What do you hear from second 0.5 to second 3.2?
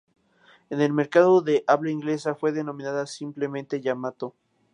En el mercado de habla inglesa fue denominada